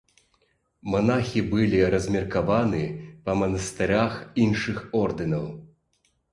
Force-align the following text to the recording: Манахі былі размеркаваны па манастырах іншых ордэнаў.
Манахі 0.93 1.43
былі 1.51 1.81
размеркаваны 1.95 2.81
па 3.29 3.37
манастырах 3.43 4.19
іншых 4.47 4.77
ордэнаў. 5.05 5.45